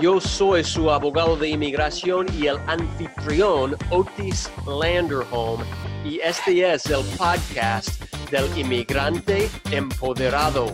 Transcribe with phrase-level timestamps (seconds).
[0.00, 5.64] Yo soy su abogado de inmigración y el anfitrión Otis Landerholm
[6.04, 10.66] y este es el podcast del inmigrante empoderado.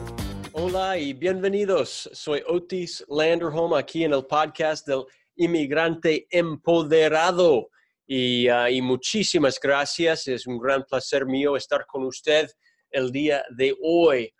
[0.52, 2.10] Hola y bienvenidos.
[2.12, 5.04] Soy Otis Landerholm aquí en el podcast del
[5.36, 7.70] inmigrante empoderado
[8.06, 10.28] y, uh, y muchísimas gracias.
[10.28, 12.50] Es un gran placer mío estar con usted
[12.90, 14.30] el día de hoy.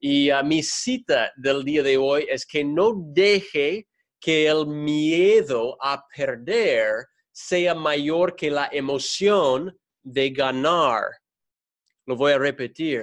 [0.00, 3.86] Y uh, mi cita del día de hoy es que no deje
[4.24, 11.02] que el miedo a perder sea mayor que la emoción de ganar.
[12.06, 13.02] Lo voy a repetir.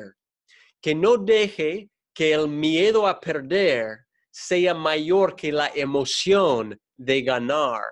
[0.82, 4.00] Que no deje que el miedo a perder
[4.32, 7.84] sea mayor que la emoción de ganar.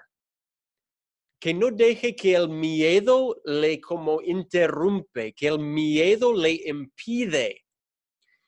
[1.40, 7.64] Que no deje que el miedo le como interrumpe, que el miedo le impide.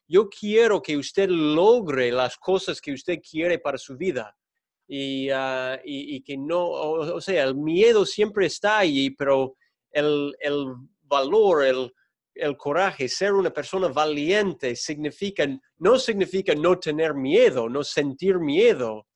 [0.07, 4.35] Yo quiero que usted logre las cosas que usted quiere para su vida
[5.33, 9.55] Ah, y, y, que no, o, sea, el miedo siempre está ahí, pero
[9.89, 10.65] el, el
[11.03, 11.93] valor, el,
[12.35, 15.47] el, coraje, ser una persona valiente, significa,
[15.77, 19.07] no significa no tener miedo, no sentir miedo.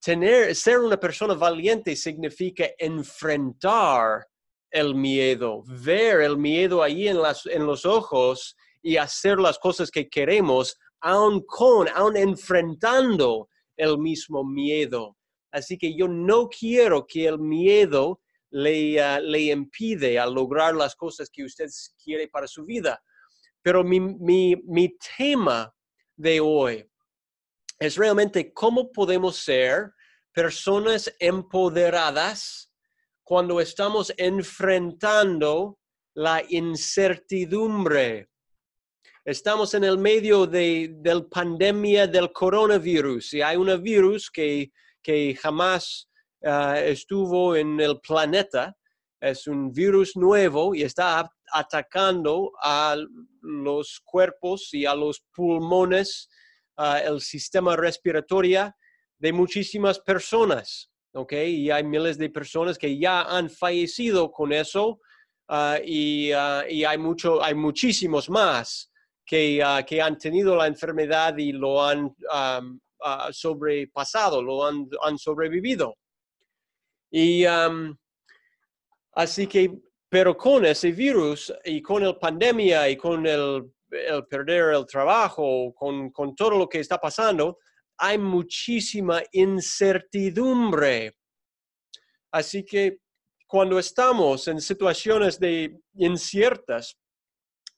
[0.00, 4.24] Tener, ser una persona valiente significa enfrentar
[4.70, 9.90] el miedo, ver el miedo ahí en, las, en los ojos y hacer las cosas
[9.90, 13.48] que queremos, aun con, aun enfrentando
[13.82, 15.16] el mismo miedo.
[15.50, 20.94] Así que yo no quiero que el miedo le, ah, le impide a lograr las
[20.94, 21.68] cosas que usted
[22.02, 23.02] quiere para su vida.
[23.60, 25.74] Pero mi, mi, mi tema
[26.16, 26.84] de hoy
[27.78, 29.92] es realmente cómo podemos ser
[30.32, 32.72] personas empoderadas
[33.22, 35.78] cuando estamos enfrentando
[36.14, 38.31] la incertidumbre
[39.24, 44.72] estamos en el medio de la pandemia del coronavirus y hay un virus que,
[45.02, 46.08] que jamás
[46.44, 48.76] ah, estuvo en el planeta.
[49.20, 52.96] Es un virus nuevo y está atacando a
[53.40, 56.28] los cuerpos y a los pulmones,
[56.78, 58.74] uh, el sistema respiratorio
[59.18, 60.90] de muchísimas personas.
[61.12, 61.54] ¿okay?
[61.54, 64.98] Y hay miles de personas que ya han fallecido con eso
[65.48, 68.91] ah, y, y, hay, mucho, hay muchísimos más
[69.64, 72.60] Ah, que, han tenido la enfermedad y lo han ah,
[73.30, 75.96] sobrepasado, lo han, sobrevivido.
[77.10, 77.44] Y
[79.14, 79.72] así que,
[80.08, 83.72] pero con ese virus y con la pandemia y con el,
[84.28, 87.58] perder el trabajo, con, con todo lo que está pasando,
[87.96, 91.16] hay muchísima incertidumbre.
[92.30, 92.98] Así que
[93.46, 96.98] cuando estamos en situaciones de inciertas,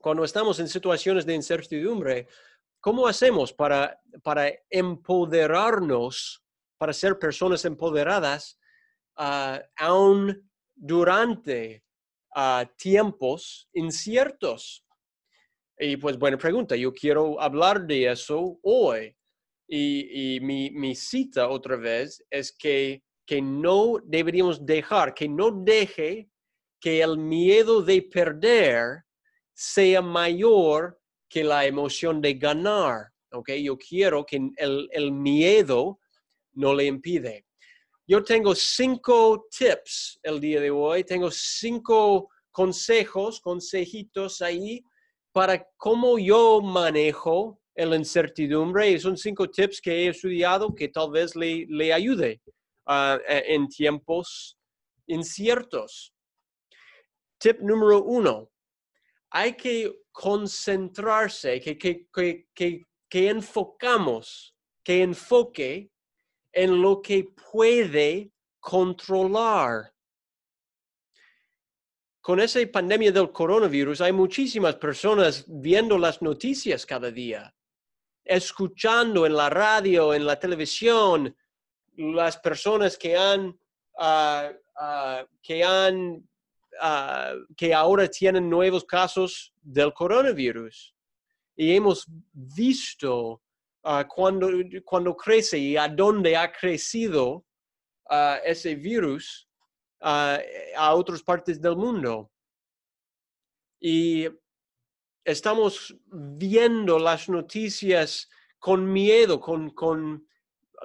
[0.04, 2.28] cuando estamos en situaciones de incertidumbre,
[2.78, 6.44] ¿cómo hacemos para, para empoderarnos,
[6.76, 8.58] para ser personas empoderadas,
[9.16, 11.82] uh, aún durante
[12.36, 14.84] uh, tiempos inciertos?
[15.78, 19.16] Y pues buena pregunta, yo quiero hablar de eso hoy.
[19.66, 25.50] Y, y mi, mi, cita otra vez es que, que no deberíamos dejar, que no
[25.50, 26.28] deje
[26.78, 29.04] que el miedo de perder
[29.54, 33.14] sea mayor que la emoción de ganar.
[33.34, 33.50] ¿ok?
[33.62, 35.98] Yo quiero que el, miedo
[36.52, 37.46] no le impide.
[38.06, 44.84] Yo tengo cinco tips el día de hoy, tengo cinco consejos, consejitos ahí
[45.32, 48.90] para cómo yo manejo la incertidumbre.
[48.90, 52.40] Y son cinco tips que he estudiado que tal vez le, ayude
[52.86, 54.58] uh, en tiempos
[55.06, 56.12] inciertos.
[57.38, 58.50] Tip número uno,
[59.36, 62.06] hay que concentrarse, que, que,
[62.54, 64.54] que, que, enfocamos,
[64.84, 65.90] que enfoque
[66.52, 69.92] en lo que puede controlar.
[72.20, 77.52] Con esa pandemia del coronavirus hay muchísimas personas viendo las noticias cada día,
[78.24, 81.36] escuchando en la radio, en la televisión,
[81.96, 83.58] las personas que han,
[83.98, 86.24] ah, ah, que han
[86.80, 90.94] Ah, que ahora tienen nuevos casos del coronavirus.
[91.56, 93.42] Y hemos visto
[93.82, 94.48] ah, cuando,
[94.84, 97.44] cuando crece y a dónde ha crecido
[98.10, 99.48] ah, ese virus
[100.06, 102.30] a otras partes del mundo.
[103.80, 104.28] Y
[105.24, 108.28] estamos viendo las noticias
[108.58, 110.28] con miedo, con, con,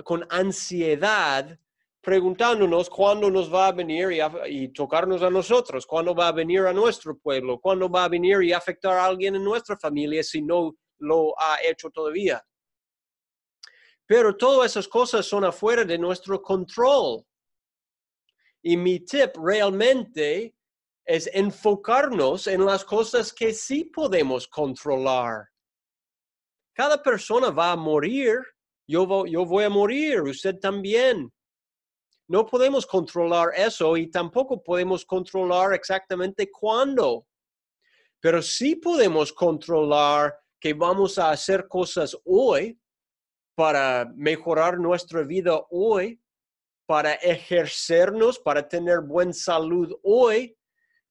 [0.06, 1.60] con ansiedad,
[2.02, 4.10] preguntándonos cuándo nos va a venir
[4.48, 8.42] y, tocarnos a nosotros, cuándo va a venir a nuestro pueblo, cuándo va a venir
[8.44, 12.44] y afectar a alguien en nuestra familia si no lo ha hecho todavía.
[14.06, 17.24] Pero todas esas cosas son afuera de nuestro control.
[18.62, 20.56] Y mi tip realmente
[21.06, 25.48] es enfocarnos en las cosas que sí podemos controlar.
[26.74, 28.38] Cada persona va a morir.
[28.88, 31.32] Yo, yo voy a morir, usted también.
[32.30, 37.26] No podemos controlar eso y tampoco podemos controlar exactamente cuándo.
[38.20, 42.80] Pero sí podemos controlar que vamos a hacer cosas hoy
[43.56, 46.22] para mejorar nuestra vida hoy,
[46.86, 50.56] para ejercernos, para tener buena salud hoy,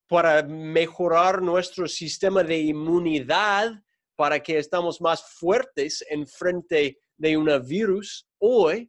[0.06, 3.72] para mejorar nuestro sistema de inmunidad,
[4.14, 8.88] para que estamos más fuertes en frente de un virus hoy.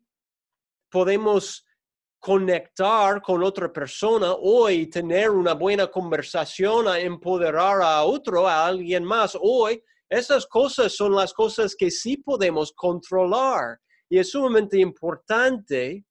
[0.92, 1.66] Podemos
[2.20, 9.04] conectar con otra persona hoy, tener una buena conversación, a empoderar a otro, a alguien
[9.04, 13.80] más hoy, esas cosas son las cosas que sí podemos controlar.
[14.10, 16.04] Y es sumamente importante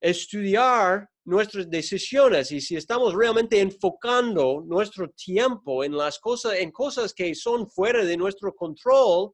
[0.00, 2.50] estudiar nuestras decisiones.
[2.50, 8.04] Y si estamos realmente enfocando nuestro tiempo en las cosas, en cosas que son fuera
[8.04, 9.32] de nuestro control,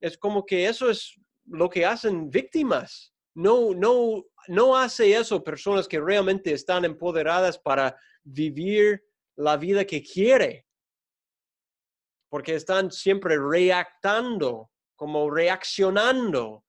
[0.00, 1.14] es como que eso es
[1.46, 7.96] lo que hacen víctimas no, no, no hace eso personas que realmente están empoderadas para
[8.24, 9.04] vivir
[9.36, 10.66] la vida que quiere,
[12.28, 16.64] porque están siempre reactando, como reaccionando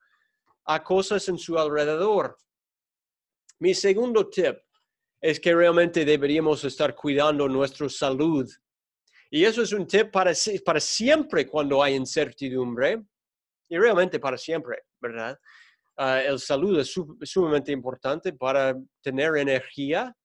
[0.65, 2.37] a cosas en su alrededor.
[3.57, 4.59] Mi segundo tip
[5.19, 8.47] es que realmente deberíamos estar cuidando nuestra salud.
[9.31, 10.33] Y eso es un tip para,
[10.63, 13.03] para siempre cuando hay incertidumbre,
[13.67, 15.39] y realmente para siempre, ¿verdad?
[16.01, 20.15] Ah, el salud es sumamente importante para tener energía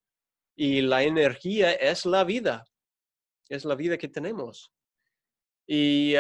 [0.56, 2.64] y la energía es la vida,
[3.48, 4.70] es la vida que tenemos.
[5.66, 6.14] Y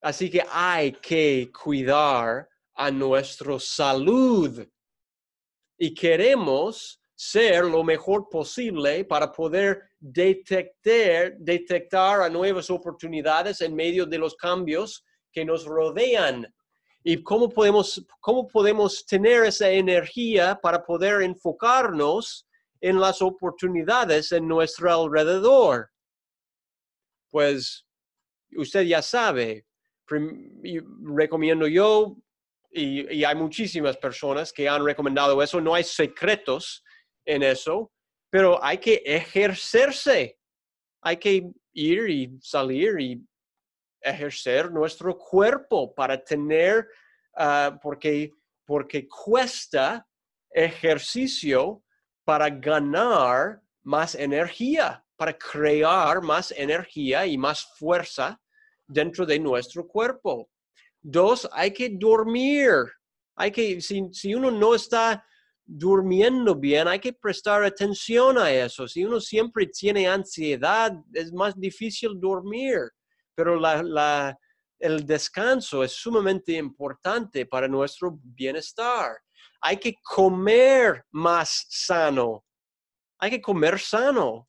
[0.00, 4.64] así que hay que cuidar a nuestra salud
[5.76, 14.06] y queremos ser lo mejor posible para poder detectar, detectar a nuevas oportunidades en medio
[14.06, 16.46] de los cambios que nos rodean
[17.06, 22.48] y cómo podemos, cómo podemos tener esa energía para poder enfocarnos
[22.80, 25.90] en las oportunidades en nuestro alrededor.
[27.30, 27.86] Pues
[28.56, 29.66] usted ya sabe,
[31.14, 32.16] recomiendo yo,
[32.70, 36.82] y, y, hay muchísimas personas que han recomendado eso, no hay secretos
[37.24, 37.92] en eso,
[38.30, 40.38] pero hay que ejercerse,
[41.02, 43.24] hay que ir y salir y
[44.04, 46.86] ejercer nuestro cuerpo, para tener,
[47.36, 48.30] ah, porque,
[48.64, 50.06] porque cuesta
[50.50, 51.82] ejercicio
[52.24, 58.40] para ganar más energía, para crear más energía y más fuerza
[58.86, 60.50] dentro de nuestro cuerpo.
[61.00, 62.70] Dos, hay que dormir.
[63.36, 65.24] Hay que, si, si uno no está
[65.66, 68.86] durmiendo bien, hay que prestar atención a eso.
[68.86, 72.78] Si uno siempre tiene ansiedad, es más difícil dormir
[73.34, 73.60] pero
[74.78, 79.16] el descanso es sumamente importante para nuestro bienestar.
[79.60, 82.44] Hay que comer más sano.
[83.18, 84.48] Hay que comer sano.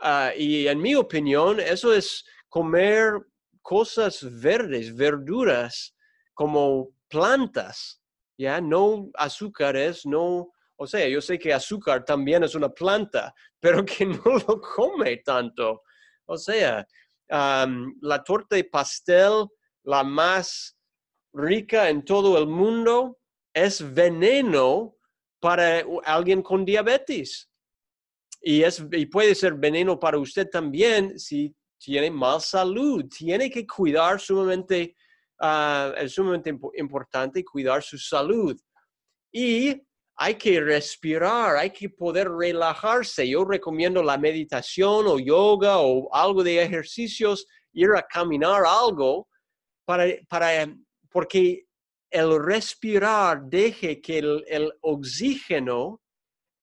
[0.00, 3.20] Ah, y en mi opinión, eso es comer
[3.62, 5.96] cosas verdes, verduras,
[6.34, 8.02] como plantas,
[8.36, 8.60] ¿ya?
[8.60, 14.04] No azúcares, no, o sea, yo sé que azúcar también es una planta, pero que
[14.04, 15.82] no lo come tanto.
[16.26, 16.86] O sea,
[17.34, 19.46] la torta de pastel,
[19.84, 20.76] la más
[21.32, 23.18] rica en todo el mundo,
[23.52, 24.96] es veneno
[25.40, 27.50] para alguien con diabetes.
[28.40, 33.04] Y, es, y puede ser veneno para usted también si tiene mal salud.
[33.08, 34.94] Tiene que cuidar sumamente,
[35.40, 38.58] uh, es sumamente importante cuidar su salud.
[39.32, 39.82] Y
[40.16, 43.28] hay que respirar, hay que poder relajarse.
[43.28, 49.28] Yo recomiendo la meditación o yoga o algo de ejercicios, ir a caminar algo,
[49.84, 50.72] para, para,
[51.10, 51.66] porque
[52.10, 56.00] el respirar deje que el, oxígeno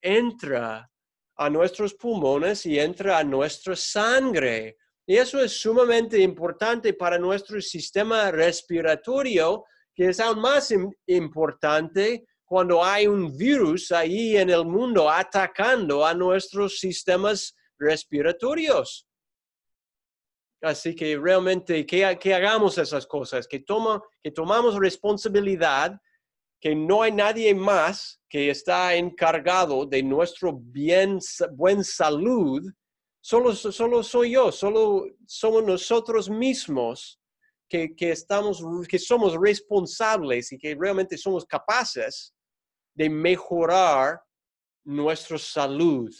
[0.01, 0.89] entra
[1.35, 4.77] a nuestros pulmones y entra a nuestra sangre.
[5.05, 10.73] Y eso es sumamente importante para nuestro sistema respiratorio, que es aún más
[11.07, 19.07] importante cuando hay un virus ahí en el mundo atacando a nuestros sistemas respiratorios.
[20.61, 25.97] Así que realmente que, que hagamos esas cosas, que, toma, que tomamos responsabilidad,
[26.59, 31.19] que no hay nadie más que está encargado de nuestro bien,
[31.53, 32.69] buen salud,
[33.21, 37.17] solo, solo soy yo, solo somos nosotros mismos
[37.69, 42.33] que, que, estamos, que somos responsables y que realmente somos capaces
[42.93, 44.21] de mejorar
[44.83, 46.13] nuestra salud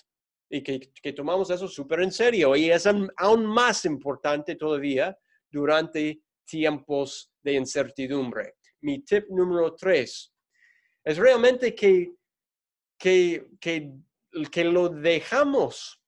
[0.50, 2.56] y que, tomamos eso súper en serio.
[2.56, 5.18] Y es aún más importante todavía
[5.50, 8.56] durante tiempos de incertidumbre.
[8.82, 10.34] Mi tip número tres
[11.04, 12.14] es realmente que,
[12.98, 13.94] que, que,
[14.52, 16.00] que lo dejamos.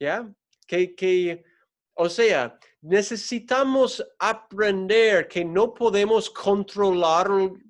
[0.00, 0.32] ¿Ya?
[0.66, 1.42] Que, que,
[1.94, 7.28] o sea, necesitamos aprender que no podemos controlar,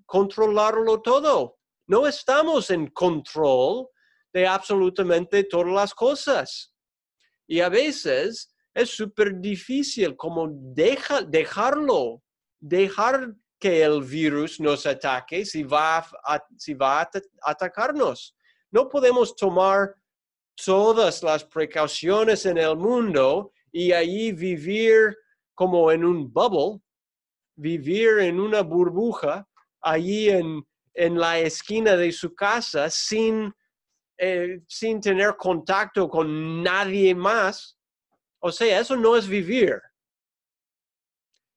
[0.09, 1.59] controlarlo todo.
[1.87, 3.88] No estamos en control
[4.33, 6.73] de absolutamente todas las cosas.
[7.47, 12.23] Y a veces es súper difícil como deja, dejarlo,
[12.59, 17.11] dejar que el virus nos ataque si va a, si va a
[17.43, 18.35] atacarnos.
[18.71, 19.95] No podemos tomar
[20.65, 25.17] todas las precauciones en el mundo y allí vivir
[25.55, 26.81] como en un bubble,
[27.57, 29.48] vivir en una burbuja,
[29.80, 33.52] allí en, en la esquina de su casa sin
[34.20, 37.78] eh, sin tener contacto con nadie más.
[38.40, 39.80] O sea, eso no es vivir.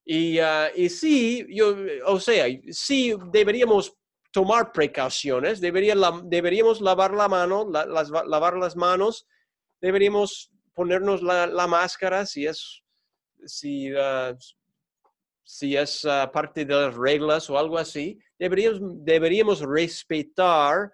[0.06, 1.76] Y, uh, y sí, yo,
[2.06, 3.96] o sea, sí deberíamos
[4.32, 9.28] tomar precauciones, debería deberíamos lavar la mano, las, lavar las manos,
[9.80, 12.84] deberíamos ponernos la, la máscara si es,
[13.46, 14.36] si, uh,
[15.44, 18.20] si es uh, parte de las reglas o algo así.
[18.38, 20.92] Deberíamos, deberíamos respetar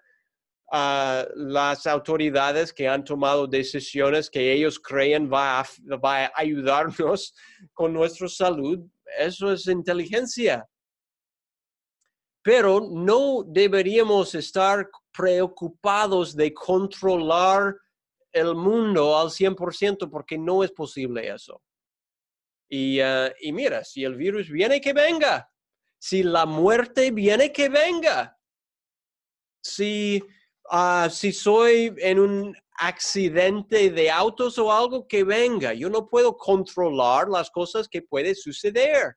[0.70, 5.64] a las autoridades que han tomado decisiones que ellos creen va
[6.04, 7.34] va a ayudarnos
[7.72, 8.78] con nuestra salud.
[9.18, 10.68] Eso es inteligencia.
[12.42, 17.76] Pero no deberíamos estar preocupados de controlar
[18.32, 21.60] el mundo al 100% porque no es posible eso.
[22.68, 25.50] Y, uh, y mira, si el virus viene, que venga.
[25.98, 28.38] Si la muerte viene, que venga.
[29.62, 30.22] Si
[30.70, 35.72] Ah, si soy en un accidente de autos o algo que venga.
[35.72, 39.16] Yo no puedo controlar las cosas que pueden suceder.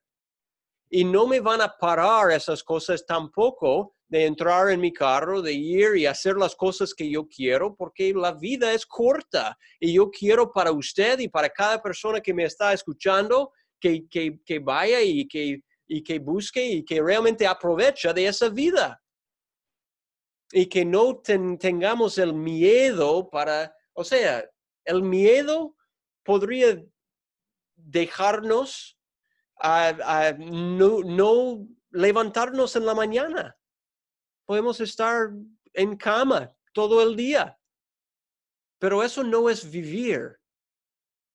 [0.89, 5.53] Y no me van a parar esas cosas tampoco de entrar en mi carro, de
[5.53, 9.57] ir y hacer las cosas que yo quiero, porque la vida es corta.
[9.79, 14.41] Y yo quiero para usted y para cada persona que me está escuchando que, que,
[14.45, 19.01] que vaya y que, y que busque y que realmente aproveche de esa vida
[20.51, 24.43] y que no tengamos el miedo para, o sea,
[24.83, 25.77] el miedo
[26.25, 26.83] podría
[27.77, 28.99] dejarnos
[29.57, 33.55] a, no, no, levantarnos en la mañana.
[34.51, 35.29] Podemos estar
[35.71, 37.57] en cama todo el día,
[38.79, 40.37] pero eso no es vivir.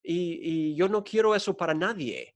[0.03, 2.35] Y, yo no quiero eso para nadie.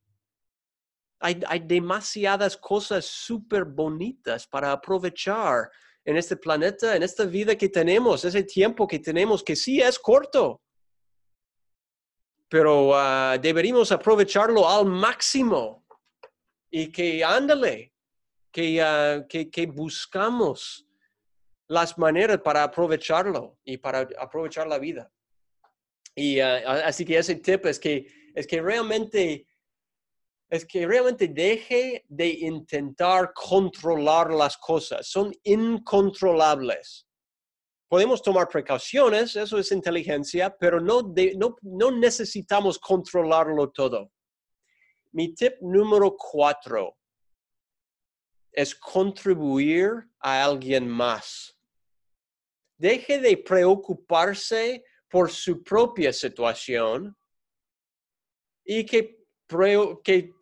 [1.20, 5.70] Hay, hay demasiadas cosas súper bonitas para aprovechar
[6.04, 10.00] en este planeta, en esta vida que tenemos, ese tiempo que tenemos, que sí es
[10.00, 10.64] corto,
[12.50, 15.86] pero ah, deberíamos aprovecharlo al máximo
[16.72, 17.91] y que ándale,
[18.52, 20.86] que, uh, que, buscamos
[21.68, 25.12] las maneras para aprovecharlo y para aprovechar la vida.
[26.16, 28.06] Y ah, así que ese tip es que,
[28.36, 29.48] es que realmente
[30.52, 35.08] es que realmente deje de intentar controlar las cosas.
[35.08, 37.08] Son incontrolables.
[37.88, 41.14] Podemos tomar precauciones, eso es inteligencia, pero no,
[41.62, 44.12] no necesitamos controlarlo todo.
[45.14, 46.98] Mi tip número cuatro
[48.52, 51.58] es contribuir a alguien más.
[52.78, 57.16] Deje de preocuparse por su propia situación
[58.64, 59.22] y que
[60.04, 60.34] que,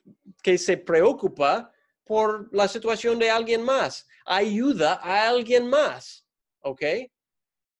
[0.43, 1.71] que se preocupa
[2.03, 6.25] por la situación de alguien más, ayuda a alguien más,
[6.61, 6.81] ¿ok?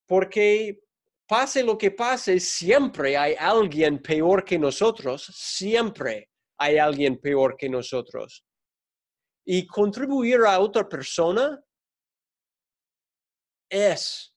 [0.06, 0.82] Porque
[1.28, 7.70] pase lo que pase, siempre hay alguien peor que nosotros, siempre hay alguien peor que
[7.70, 8.46] nosotros.
[9.46, 11.64] Y contribuir a otra persona
[13.70, 14.36] es,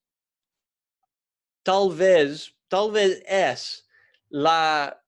[1.62, 3.88] tal vez, tal vez es
[4.28, 4.98] la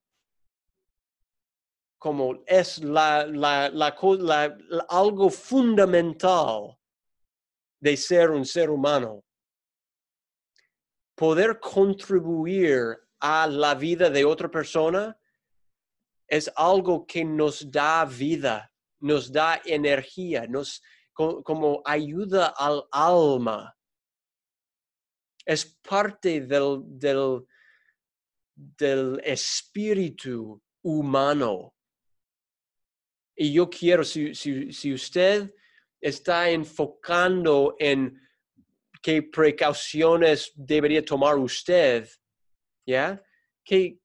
[2.05, 4.59] como es la, la, la,
[4.91, 6.79] algo fundamental
[7.81, 9.25] de ser un ser humano.
[11.15, 15.19] Poder contribuir a la vida de otra persona
[16.29, 18.71] es algo que nos da vida,
[19.05, 20.83] nos da energía, nos
[21.13, 23.77] como ayuda al alma.
[25.45, 27.47] Es parte del, del,
[28.55, 31.75] del espíritu humano.
[33.37, 35.55] Y yo quiero, si, si, usted
[36.01, 38.19] está enfocando en
[39.03, 42.09] qué precauciones debería tomar usted,
[42.87, 43.23] ¿ya?
[43.63, 43.99] Que,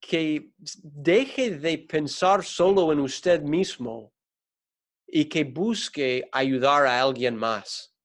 [0.00, 0.50] que
[0.82, 4.15] deje de pensar solo en usted mismo
[5.06, 7.96] y que busque ayudar a alguien más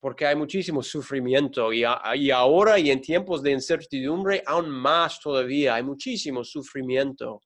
[0.00, 5.82] porque hay muchísimo sufrimiento y, ahora y en tiempos de incertidumbre aún más todavía, hay
[5.82, 7.42] muchísimo sufrimiento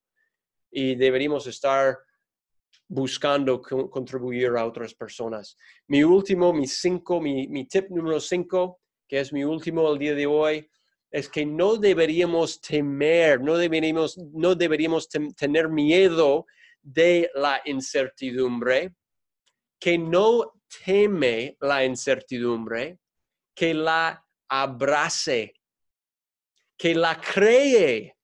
[0.71, 1.99] y deberíamos estar
[2.87, 5.56] buscando contribuir a otras personas.
[5.88, 10.14] Mi último, mi cinco, mi, mi tip número cinco, que es mi último el día
[10.14, 10.68] de hoy,
[11.11, 16.47] es que no deberíamos temer, no deberíamos, no deberíamos tener miedo
[16.85, 18.95] de la incertidumbre,
[19.81, 20.53] que no
[20.85, 22.99] teme la incertidumbre,
[23.55, 25.55] que la abrace,
[26.76, 28.17] que la cree.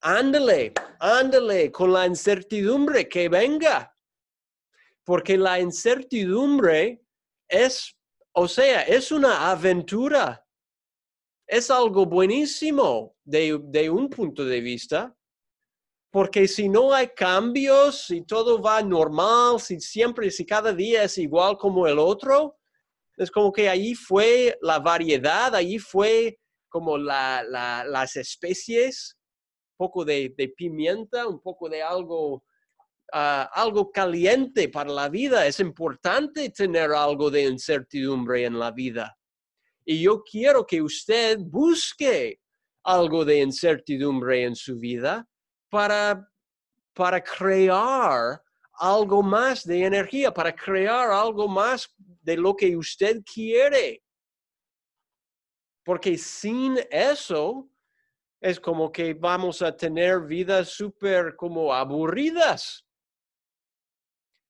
[0.00, 3.92] Ándale, ándale con la incertidumbre que venga.
[5.04, 7.02] Porque la incertidumbre
[7.48, 7.96] es,
[8.32, 10.44] o sea, es una aventura.
[11.46, 15.15] Es algo buenísimo de, de un punto de vista,
[16.10, 21.18] porque si no hay cambios, si todo va normal, si siempre, si cada día es
[21.18, 22.58] igual como el otro,
[23.16, 29.16] es como que ahí fue la variedad, ahí fue como las especies,
[29.78, 32.44] un poco de, pimienta, un poco de algo,
[33.12, 35.46] ah, algo caliente para la vida.
[35.46, 39.16] Es importante tener algo de incertidumbre en la vida.
[39.84, 42.40] Y yo quiero que usted busque
[42.84, 45.26] algo de incertidumbre en su vida
[45.68, 46.30] para,
[46.92, 48.42] para crear
[48.78, 54.02] algo más de energía, para crear algo más de lo que usted quiere.
[55.84, 57.68] Porque sin eso
[58.40, 62.86] es como que vamos a tener vidas súper como aburridas.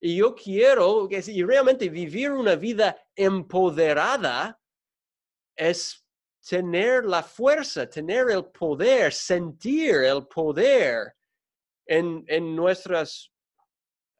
[0.00, 4.60] Y yo quiero que si realmente vivir una vida empoderada
[5.56, 6.05] es
[6.48, 11.12] tener la fuerza, tener el poder, sentir el poder
[11.84, 13.32] en, en nuestras,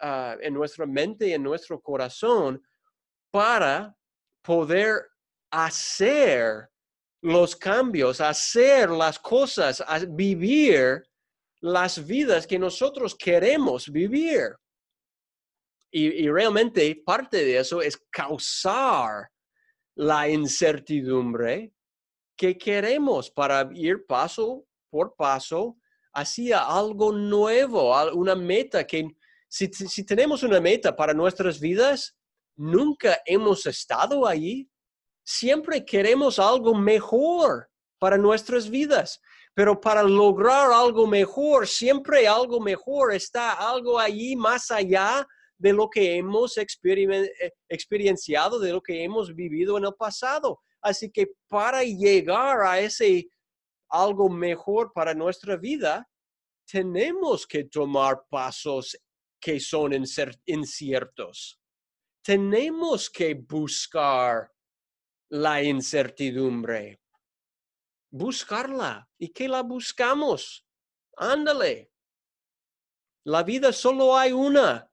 [0.00, 2.60] ah, en nuestra mente y en nuestro corazón
[3.30, 3.96] para
[4.42, 5.06] poder
[5.50, 6.68] hacer
[7.22, 11.06] los cambios, hacer las cosas, vivir
[11.60, 14.54] las vidas que nosotros queremos vivir.
[15.90, 19.30] Y, y, realmente parte de eso es causar
[19.94, 21.72] la incertidumbre
[22.36, 25.76] que queremos para ir paso por paso
[26.12, 29.08] hacia algo nuevo, una meta que
[29.48, 32.16] si, tenemos una meta para nuestras vidas,
[32.56, 34.68] nunca hemos estado allí.
[35.24, 37.68] Siempre queremos algo mejor
[37.98, 39.20] para nuestras vidas,
[39.54, 45.26] pero para lograr algo mejor, siempre algo mejor está algo allí más allá
[45.58, 46.66] de lo que hemos eh,
[47.68, 50.60] experienciado, de lo que hemos vivido en el pasado.
[50.86, 53.28] Así que para llegar a ese
[53.90, 56.08] algo mejor para nuestra vida,
[56.64, 58.96] tenemos que tomar pasos
[59.40, 59.90] que son
[60.44, 61.60] inciertos.
[62.22, 64.48] Tenemos que buscar
[65.28, 67.00] la incertidumbre.
[68.12, 69.08] Buscarla.
[69.18, 70.64] ¿Y qué la buscamos?
[71.16, 71.90] Ándale.
[73.24, 74.88] La vida solo hay una.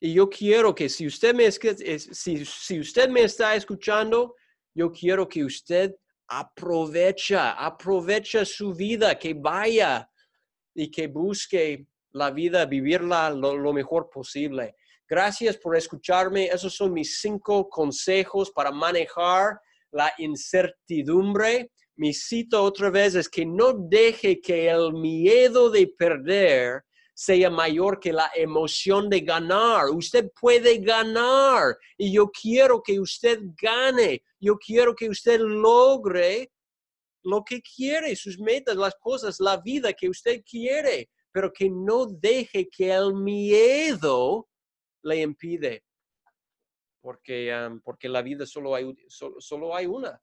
[0.00, 4.34] Y yo quiero que si usted me, si, si usted me está escuchando,
[4.80, 5.94] yo quiero que usted
[6.26, 10.08] aprovecha, aprovecha su vida, que vaya
[10.74, 14.74] y que busque la vida, vivirla lo, mejor posible.
[15.06, 16.46] Gracias por escucharme.
[16.46, 19.60] Esos son mis cinco consejos para manejar
[19.92, 21.70] la incertidumbre.
[21.96, 26.84] Mi cito otra vez es que no deje que el miedo de perder
[27.20, 29.90] sea mayor que la emoción de ganar.
[29.90, 34.22] Usted puede ganar y yo quiero que usted gane.
[34.40, 36.50] Yo quiero que usted logre
[37.22, 42.06] lo que quiere, sus metas, las cosas, la vida que usted quiere, pero que no
[42.06, 44.48] deje que el miedo
[45.02, 45.84] le impide.
[47.02, 47.52] Porque,
[47.84, 50.18] porque la vida solo hay, solo hay una.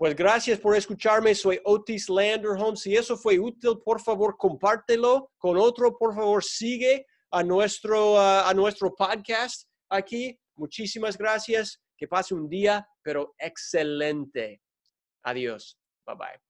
[0.00, 1.34] Pues gracias por escucharme.
[1.34, 2.74] Soy Otis Landerholm.
[2.74, 5.98] Si eso fue útil, por favor, compártelo con otro.
[5.98, 10.40] Por favor, sigue a nuestro, a nuestro podcast aquí.
[10.56, 11.82] Muchísimas gracias.
[11.98, 14.62] Que pase un día, pero excelente.
[15.22, 15.78] Adiós.
[16.06, 16.49] Bye bye.